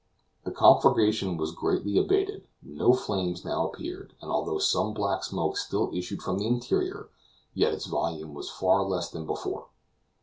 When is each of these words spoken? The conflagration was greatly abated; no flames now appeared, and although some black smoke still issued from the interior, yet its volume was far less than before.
The 0.45 0.51
conflagration 0.51 1.37
was 1.37 1.51
greatly 1.51 1.95
abated; 1.99 2.47
no 2.63 2.91
flames 2.91 3.45
now 3.45 3.67
appeared, 3.67 4.15
and 4.19 4.31
although 4.31 4.57
some 4.57 4.95
black 4.95 5.23
smoke 5.23 5.57
still 5.59 5.91
issued 5.93 6.23
from 6.23 6.39
the 6.39 6.47
interior, 6.47 7.09
yet 7.53 7.73
its 7.75 7.85
volume 7.85 8.33
was 8.33 8.49
far 8.49 8.83
less 8.83 9.11
than 9.11 9.27
before. 9.27 9.67